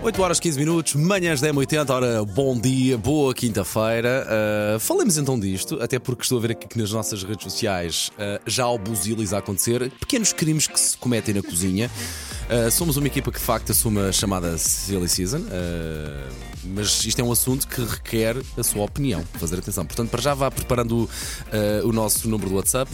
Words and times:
8 0.00 0.22
horas 0.22 0.38
15 0.38 0.58
minutos, 0.60 0.94
manhãs 0.94 1.42
10h80, 1.42 1.90
ora 1.90 2.24
bom 2.24 2.56
dia, 2.58 2.96
boa 2.96 3.34
quinta-feira. 3.34 4.24
Uh, 4.76 4.78
falemos 4.78 5.18
então 5.18 5.38
disto, 5.38 5.76
até 5.82 5.98
porque 5.98 6.22
estou 6.22 6.38
a 6.38 6.40
ver 6.40 6.52
aqui 6.52 6.68
que 6.68 6.78
nas 6.78 6.92
nossas 6.92 7.24
redes 7.24 7.42
sociais 7.42 8.12
uh, 8.14 8.40
já 8.46 8.62
há 8.64 8.70
o 8.70 8.78
buzilis 8.78 9.32
a 9.32 9.38
acontecer, 9.38 9.90
pequenos 9.98 10.32
crimes 10.32 10.68
que 10.68 10.78
se 10.78 10.96
cometem 10.96 11.34
na 11.34 11.42
cozinha. 11.42 11.90
Uh, 12.48 12.70
somos 12.70 12.96
uma 12.96 13.06
equipa 13.06 13.30
que 13.30 13.38
de 13.38 13.44
facto 13.44 13.72
assume 13.72 14.00
a 14.00 14.12
chamada 14.12 14.56
Silly 14.56 15.08
Season, 15.08 15.42
mas 16.64 17.04
isto 17.04 17.20
é 17.20 17.24
um 17.24 17.30
assunto 17.30 17.68
que 17.68 17.82
requer 17.82 18.36
a 18.56 18.62
sua 18.62 18.84
opinião, 18.84 19.22
fazer 19.34 19.58
atenção. 19.58 19.84
Portanto, 19.84 20.08
para 20.10 20.22
já 20.22 20.34
vá 20.34 20.50
preparando 20.50 21.08
o 21.84 21.92
nosso 21.92 22.28
número 22.28 22.50
do 22.50 22.56
WhatsApp 22.56 22.90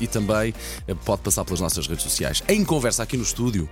e 0.00 0.06
também 0.06 0.54
pode 1.04 1.22
passar 1.22 1.44
pelas 1.44 1.60
nossas 1.60 1.86
redes 1.86 2.04
sociais. 2.04 2.42
Em 2.48 2.64
conversa 2.64 3.02
aqui 3.02 3.16
no 3.16 3.22
estúdio, 3.22 3.68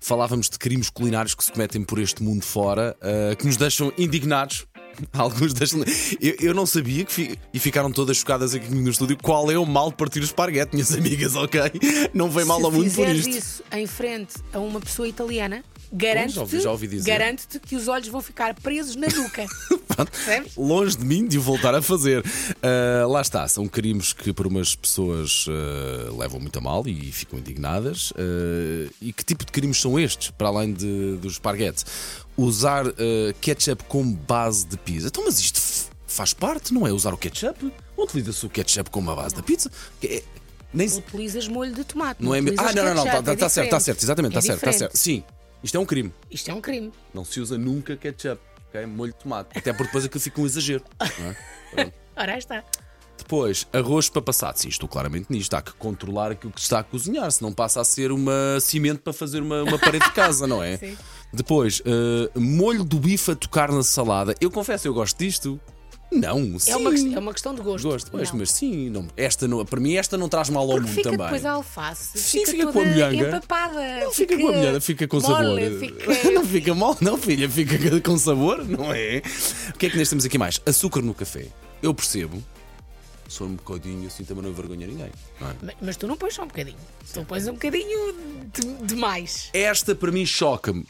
falávamos 0.00 0.48
de 0.48 0.58
crimes 0.58 0.88
culinários 0.90 1.34
que 1.34 1.44
se 1.44 1.52
cometem 1.52 1.82
por 1.82 1.98
este 1.98 2.22
mundo 2.22 2.44
fora, 2.44 2.96
que 3.38 3.46
nos 3.46 3.56
deixam 3.56 3.92
indignados 3.98 4.66
Alguns 5.12 5.52
das. 5.54 5.72
Eu, 6.20 6.36
eu 6.40 6.54
não 6.54 6.66
sabia 6.66 7.04
que. 7.04 7.12
Fi... 7.12 7.38
E 7.52 7.58
ficaram 7.58 7.90
todas 7.92 8.16
chocadas 8.16 8.54
aqui 8.54 8.72
no 8.72 8.90
estúdio. 8.90 9.16
Qual 9.20 9.50
é 9.50 9.58
o 9.58 9.66
mal 9.66 9.90
de 9.90 9.96
partir 9.96 10.20
o 10.20 10.24
esparguete, 10.24 10.74
minhas 10.74 10.92
amigas, 10.96 11.34
ok? 11.34 11.60
Não 12.14 12.30
vem 12.30 12.44
mal 12.44 12.58
Se 12.58 12.64
ao 12.64 12.72
mundo 12.72 12.90
por 12.92 13.08
isto. 13.08 13.28
isso 13.30 13.62
em 13.72 13.86
frente 13.86 14.34
a 14.52 14.58
uma 14.58 14.80
pessoa 14.80 15.08
italiana, 15.08 15.64
dizer. 16.88 17.10
garante 17.10 17.46
que 17.60 17.76
os 17.76 17.88
olhos 17.88 18.08
vão 18.08 18.22
ficar 18.22 18.54
presos 18.54 18.96
na 18.96 19.08
nuca. 19.08 19.46
Longe 20.56 20.96
de 20.96 21.04
mim 21.04 21.26
de 21.26 21.38
o 21.38 21.42
voltar 21.42 21.74
a 21.74 21.82
fazer. 21.82 22.24
Ah, 22.62 23.06
lá 23.06 23.20
está, 23.20 23.46
são 23.48 23.66
crimes 23.66 24.12
que 24.12 24.32
para 24.32 24.46
umas 24.48 24.74
pessoas 24.74 25.46
ah, 25.48 26.12
levam 26.18 26.40
muito 26.40 26.58
a 26.58 26.62
mal 26.62 26.86
e 26.86 27.10
ficam 27.12 27.38
indignadas. 27.38 28.12
Ah, 28.16 28.92
e 29.00 29.12
que 29.12 29.24
tipo 29.24 29.44
de 29.44 29.52
crimes 29.52 29.80
são 29.80 29.98
estes, 29.98 30.30
para 30.30 30.48
além 30.48 30.72
de, 30.72 31.16
do 31.16 31.28
esparguete? 31.28 31.84
Usar 32.36 32.86
ketchup 33.40 33.84
como 33.84 34.14
base 34.16 34.66
de 34.66 34.76
pizza. 34.78 35.08
Então, 35.08 35.24
mas 35.24 35.38
isto 35.38 35.60
faz 36.06 36.32
parte, 36.32 36.72
não 36.72 36.86
é? 36.86 36.92
Usar 36.92 37.12
o 37.12 37.18
ketchup? 37.18 37.72
Utiliza-se 37.96 38.44
o 38.46 38.48
ketchup 38.48 38.90
como 38.90 39.10
a 39.10 39.16
base 39.16 39.34
da 39.34 39.42
pizza? 39.42 39.70
É- 40.02 40.22
nem 40.72 40.88
Utilizas 40.88 41.46
molho 41.48 41.74
de 41.74 41.84
tomate. 41.84 42.22
não 42.24 42.34
é 42.34 42.38
Ah, 42.38 42.72
não, 42.72 42.94
não, 42.94 42.94
não, 42.94 43.04
está 43.04 43.46
é 43.46 43.48
certo, 43.48 43.64
está 43.66 43.80
certo, 43.80 44.02
exatamente, 44.02 44.36
É 44.36 44.38
está 44.38 44.52
certo, 44.52 44.66
está 44.66 44.72
certo. 44.72 44.96
Sim, 44.96 45.22
isto 45.62 45.76
é 45.76 45.80
um 45.80 45.84
crime. 45.84 46.12
Isto 46.30 46.50
é 46.50 46.54
um 46.54 46.60
crime. 46.62 46.90
Não 47.12 47.24
se 47.24 47.40
usa 47.40 47.58
nunca 47.58 47.94
ketchup, 47.94 48.40
Molho 48.86 49.12
de 49.12 49.18
tomate. 49.18 49.58
Até 49.58 49.72
porque 49.72 49.84
depois 49.84 50.04
aquilo 50.04 50.20
fica 50.20 50.40
um 50.40 50.46
exagero. 50.46 50.84
não 51.18 51.82
é? 51.84 51.92
Ora, 52.16 52.32
aí 52.32 52.38
está. 52.38 52.64
Depois, 53.16 53.66
arroz 53.72 54.08
para 54.08 54.20
passado. 54.20 54.56
Sim, 54.56 54.68
estou 54.68 54.88
claramente 54.88 55.26
nisto. 55.30 55.54
Há 55.54 55.62
que 55.62 55.72
controlar 55.74 56.32
aquilo 56.32 56.52
que 56.52 56.60
está 56.60 56.80
a 56.80 56.82
cozinhar, 56.82 57.30
senão 57.30 57.52
passa 57.52 57.80
a 57.80 57.84
ser 57.84 58.10
uma 58.12 58.58
cimento 58.60 59.00
para 59.00 59.12
fazer 59.12 59.40
uma, 59.40 59.62
uma 59.62 59.78
parede 59.78 60.04
de 60.04 60.12
casa, 60.12 60.46
não 60.46 60.62
é? 60.62 60.76
Sim. 60.78 60.96
Depois, 61.32 61.80
eh, 61.86 62.38
molho 62.38 62.84
do 62.84 62.98
bife 62.98 63.30
a 63.30 63.36
tocar 63.36 63.70
na 63.72 63.82
salada. 63.82 64.34
Eu 64.40 64.50
confesso, 64.50 64.86
eu 64.86 64.92
gosto 64.92 65.16
disto. 65.18 65.58
Não, 66.12 66.58
sim. 66.58 66.70
É 66.70 66.76
uma, 66.76 66.90
é 66.94 67.18
uma 67.18 67.32
questão 67.32 67.54
de 67.54 67.62
gosto. 67.62 67.88
Gosto, 67.88 68.10
mas, 68.12 68.30
Não. 68.30 68.38
mas 68.38 68.50
sim, 68.50 68.90
não, 68.90 69.08
esta 69.16 69.48
não, 69.48 69.64
para 69.64 69.80
mim 69.80 69.94
esta 69.96 70.16
não 70.18 70.28
traz 70.28 70.50
mal 70.50 70.62
ao 70.64 70.68
Porque 70.72 70.80
mundo 70.86 70.94
fica 70.94 71.10
também. 71.10 71.26
depois 71.26 71.46
a 71.46 71.52
alface. 71.52 72.18
Sim, 72.18 72.44
fica 72.46 72.58
toda 72.66 72.72
com 72.72 72.80
a 72.80 72.84
molhanga. 72.84 73.28
empapada. 73.28 74.00
Não 74.04 74.12
fica 74.12 74.36
com 74.38 74.48
a 74.48 74.52
molhada, 74.52 74.80
fica 74.80 75.08
com 75.08 75.20
sabor. 75.20 75.42
mole, 75.44 75.78
Fica... 75.78 76.30
Não 76.32 76.44
fica 76.46 76.74
mal, 76.74 76.96
não, 77.00 77.16
filha, 77.18 77.48
fica 77.48 78.00
com 78.00 78.18
sabor, 78.18 78.64
não 78.68 78.92
é? 78.92 79.22
O 79.74 79.78
que 79.78 79.86
é 79.86 79.90
que 79.90 79.96
nós 79.96 80.08
temos 80.08 80.24
aqui 80.24 80.36
mais? 80.38 80.60
Açúcar 80.66 81.00
no 81.02 81.14
café. 81.14 81.46
Eu 81.82 81.94
percebo. 81.94 82.42
For 83.28 83.46
um 83.46 83.54
bocadinho 83.54 84.06
assim 84.06 84.24
também 84.24 84.42
não 84.42 84.50
envergonha 84.50 84.86
ninguém. 84.86 85.10
Não 85.40 85.48
é? 85.50 85.54
Mas, 85.62 85.74
mas 85.80 85.96
tu 85.96 86.06
não 86.06 86.16
pões 86.18 86.34
só 86.34 86.42
um 86.42 86.46
bocadinho. 86.48 86.76
Tu 87.14 87.24
pões 87.24 87.46
um 87.48 87.52
bocadinho 87.54 88.14
de- 88.52 88.86
demais. 88.86 89.48
Esta 89.54 89.94
para 89.94 90.12
mim 90.12 90.26
choca-me. 90.26 90.84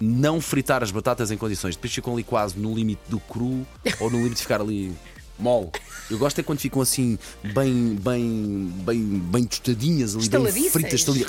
Não 0.00 0.40
fritar 0.40 0.82
as 0.82 0.90
batatas 0.90 1.30
em 1.30 1.36
condições. 1.36 1.76
Depois 1.76 1.92
ficam 1.92 2.12
ali 2.12 2.24
quase 2.24 2.58
no 2.58 2.74
limite 2.74 3.02
do 3.08 3.18
cru 3.20 3.66
ou 4.00 4.10
no 4.10 4.18
limite 4.18 4.36
de 4.36 4.42
ficar 4.42 4.60
ali 4.60 4.94
mole. 5.38 5.70
Eu 6.10 6.18
gosto 6.18 6.38
é 6.38 6.42
quando 6.42 6.60
ficam 6.60 6.80
assim 6.80 7.18
bem, 7.54 7.96
bem, 7.96 8.72
bem, 8.84 9.02
bem 9.02 9.44
tostadinhas 9.44 10.14
ali, 10.14 10.28
bem 10.28 10.70
fritas, 10.70 11.08
ali, 11.08 11.26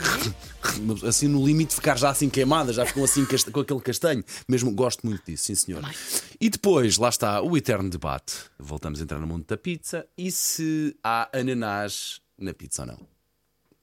assim 1.08 1.28
no 1.28 1.46
limite 1.46 1.70
de 1.70 1.76
ficar 1.76 1.98
já 1.98 2.10
assim 2.10 2.30
queimadas, 2.30 2.76
já 2.76 2.86
ficam 2.86 3.04
assim 3.04 3.26
com 3.26 3.60
aquele 3.60 3.82
castanho. 3.82 4.24
Mesmo 4.48 4.72
gosto 4.72 5.06
muito 5.06 5.24
disso, 5.26 5.46
sim 5.46 5.56
senhor. 5.56 5.82
Também. 5.82 5.98
E 6.40 6.50
depois, 6.50 6.98
lá 6.98 7.10
está 7.10 7.42
o 7.42 7.58
eterno 7.58 7.90
debate. 7.90 8.34
Voltamos 8.60 9.00
a 9.00 9.04
entrar 9.04 9.20
no 9.20 9.28
mundo 9.28 9.46
da 9.48 9.58
pizza. 9.58 10.06
E 10.18 10.32
se 10.32 10.96
há 11.04 11.30
ananás 11.34 12.22
na 12.38 12.54
pizza 12.54 12.84
ou 12.84 12.88
não? 12.88 13.17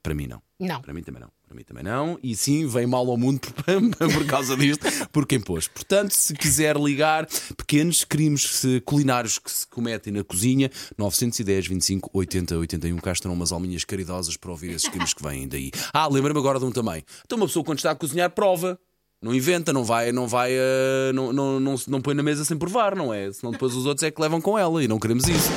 Para 0.05 0.13
mim 0.13 0.27
não. 0.27 0.39
Não. 0.59 0.81
Para 0.81 0.93
mim 0.93 1.01
também 1.01 1.19
não. 1.19 1.31
Para 1.47 1.55
mim 1.55 1.63
também 1.63 1.83
não. 1.83 2.19
E 2.21 2.35
sim, 2.35 2.67
vem 2.67 2.85
mal 2.85 3.09
ao 3.09 3.17
mundo 3.17 3.39
por, 4.13 4.25
causa 4.27 4.55
disto, 4.55 4.85
por 5.11 5.25
quem 5.25 5.39
pôs. 5.39 5.67
Portanto, 5.67 6.11
se 6.11 6.35
quiser 6.35 6.77
ligar 6.77 7.27
pequenos 7.57 8.03
crimes 8.03 8.61
culinários 8.85 9.39
que 9.39 9.51
se 9.51 9.65
cometem 9.65 10.13
na 10.13 10.23
cozinha, 10.23 10.69
910 10.95 11.65
25 11.65 12.11
80 12.13 12.55
81. 12.55 12.97
Cá 12.97 13.13
estão 13.13 13.33
umas 13.33 13.51
alminhas 13.51 13.83
caridosas 13.83 14.37
para 14.37 14.51
ouvir 14.51 14.73
esses 14.75 14.87
crimes 14.87 15.11
que 15.11 15.23
vêm 15.23 15.47
daí. 15.47 15.71
Ah, 15.91 16.07
lembra-me 16.07 16.37
agora 16.39 16.59
de 16.59 16.65
um 16.65 16.71
também. 16.71 17.03
Então, 17.25 17.39
uma 17.39 17.47
pessoa 17.47 17.65
quando 17.65 17.79
está 17.79 17.89
a 17.89 17.95
cozinhar, 17.95 18.29
prova. 18.29 18.79
Não 19.23 19.33
inventa, 19.33 19.73
não 19.73 19.83
vai, 19.83 20.11
não 20.11 20.27
vai, 20.27 20.51
eh, 20.51 21.11
não, 21.15 21.33
não, 21.33 21.59
não, 21.59 21.75
não 21.87 21.99
põe 21.99 22.13
na 22.13 22.21
mesa 22.21 22.45
sem 22.45 22.55
provar, 22.55 22.95
não 22.95 23.11
é? 23.11 23.31
Senão 23.31 23.51
depois 23.51 23.73
os 23.73 23.87
outros 23.87 24.03
é 24.03 24.11
que 24.11 24.21
levam 24.21 24.39
com 24.39 24.55
ela 24.55 24.83
e 24.83 24.87
não 24.87 24.99
queremos 24.99 25.27
isso. 25.27 25.49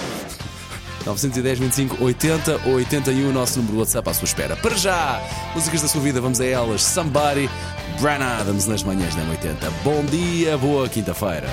910 1.09 1.59
25 1.59 2.05
80 2.05 2.61
ou 2.67 2.75
81, 2.75 3.31
o 3.31 3.33
nosso 3.33 3.59
número 3.59 3.75
do 3.75 3.81
WhatsApp 3.81 4.11
à 4.11 4.15
sua 4.15 4.27
espera. 4.27 4.57
Para 4.57 4.77
já, 4.77 5.21
músicas 5.55 5.83
da 5.83 5.89
sua 5.89 6.01
vida, 6.01 6.21
vamos 6.21 6.41
a 6.41 6.45
elas. 6.45 6.83
Somebody, 6.83 7.49
Brian 8.01 8.25
Adams 8.25 8.67
nas 8.67 8.83
manhãs 8.83 9.15
da 9.15 9.23
80. 9.23 9.71
Bom 9.83 10.05
dia, 10.05 10.59
boa 10.59 10.89
quinta-feira. 10.89 11.49